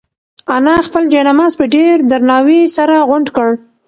[0.57, 3.49] انا خپل جاینماز په ډېر درناوي سره غونډ کړ.